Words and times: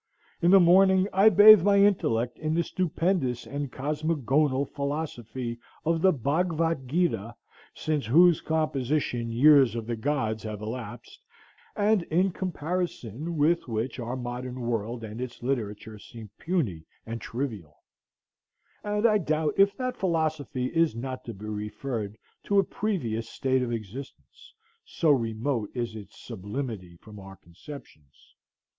In 0.41 0.49
the 0.49 0.59
morning 0.59 1.07
I 1.13 1.29
bathe 1.29 1.61
my 1.61 1.77
intellect 1.77 2.39
in 2.39 2.55
the 2.55 2.63
stupendous 2.63 3.45
and 3.45 3.71
cosmogonal 3.71 4.65
philosophy 4.65 5.59
of 5.85 6.01
the 6.01 6.11
Bhagvat 6.11 6.87
Geeta, 6.87 7.35
since 7.75 8.07
whose 8.07 8.41
composition 8.41 9.29
years 9.31 9.75
of 9.75 9.85
the 9.85 9.95
gods 9.95 10.41
have 10.41 10.59
elapsed, 10.59 11.21
and 11.75 12.01
in 12.09 12.31
comparison 12.31 13.37
with 13.37 13.67
which 13.67 13.99
our 13.99 14.15
modern 14.17 14.61
world 14.61 15.03
and 15.03 15.21
its 15.21 15.43
literature 15.43 15.99
seem 15.99 16.31
puny 16.39 16.83
and 17.05 17.21
trivial; 17.21 17.75
and 18.83 19.05
I 19.05 19.19
doubt 19.19 19.53
if 19.55 19.77
that 19.77 19.95
philosophy 19.95 20.65
is 20.75 20.95
not 20.95 21.23
to 21.25 21.33
be 21.35 21.45
referred 21.45 22.17
to 22.45 22.57
a 22.57 22.63
previous 22.63 23.29
state 23.29 23.61
of 23.61 23.71
existence, 23.71 24.51
so 24.83 25.11
remote 25.11 25.69
is 25.75 25.95
its 25.95 26.17
sublimity 26.19 26.97
from 26.97 27.19
our 27.19 27.35
conceptions. 27.35 28.33